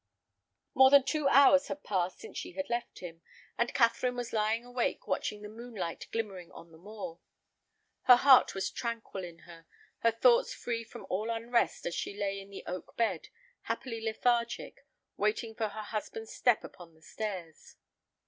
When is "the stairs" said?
16.95-17.75